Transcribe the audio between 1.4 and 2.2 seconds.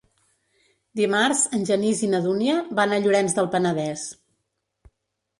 en Genís i